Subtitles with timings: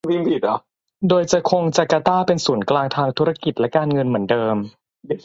[1.07, 4.55] โดยจะคงจาการ์ตาเป็นศูนย์กลางทางธุรกิจและการเงินเหมือนเดิม